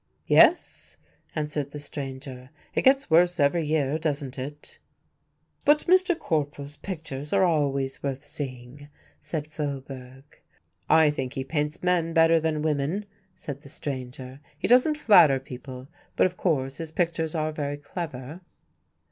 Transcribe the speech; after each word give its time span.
"Yes," 0.25 0.97
answered 1.35 1.69
the 1.69 1.77
stranger; 1.77 2.49
"it 2.73 2.81
gets 2.81 3.11
worse 3.11 3.39
every 3.39 3.67
year 3.67 3.99
doesn't 3.99 4.39
it?" 4.39 4.79
"But 5.63 5.81
Mr. 5.85 6.17
Corporal's 6.17 6.77
pictures 6.77 7.31
are 7.33 7.43
always 7.43 8.01
worth 8.01 8.25
seeing," 8.25 8.87
said 9.19 9.45
Faubourg. 9.53 10.23
"I 10.89 11.11
think 11.11 11.33
he 11.33 11.43
paints 11.43 11.83
men 11.83 12.13
better 12.13 12.39
than 12.39 12.63
women," 12.63 13.05
said 13.35 13.61
the 13.61 13.69
stranger; 13.69 14.39
"he 14.57 14.67
doesn't 14.67 14.97
flatter 14.97 15.39
people, 15.39 15.87
but 16.15 16.25
of 16.25 16.35
course 16.35 16.77
his 16.77 16.91
pictures 16.91 17.35
are 17.35 17.51
very 17.51 17.77
clever." 17.77 18.41